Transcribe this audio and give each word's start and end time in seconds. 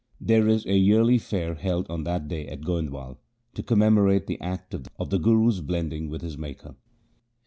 There 0.19 0.47
is 0.47 0.65
a 0.65 0.75
yearly 0.75 1.19
fair 1.19 1.53
held 1.53 1.87
on 1.87 2.05
that 2.05 2.27
date 2.27 2.49
at 2.49 2.61
Goindwal 2.61 3.17
to 3.53 3.61
commemorate 3.61 4.25
the 4.25 4.41
act 4.41 4.73
of 4.73 5.11
the 5.11 5.19
Guru's 5.19 5.61
blending 5.61 6.09
with 6.09 6.23
his 6.23 6.39
Maker. 6.39 6.73